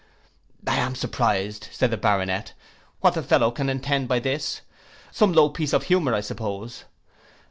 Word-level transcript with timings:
'I 0.65 0.77
am 0.77 0.95
surprised,' 0.95 1.67
said 1.71 1.91
the 1.91 1.95
Baronet, 1.97 2.53
'what 3.01 3.13
the 3.13 3.21
fellow 3.21 3.51
can 3.51 3.69
intend 3.69 4.07
by 4.07 4.17
this. 4.17 4.61
Some 5.11 5.31
low 5.31 5.49
piece 5.49 5.73
of 5.73 5.83
humour 5.83 6.15
I 6.15 6.21
suppose! 6.21 6.85